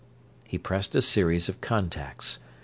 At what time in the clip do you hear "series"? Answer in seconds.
1.03-1.47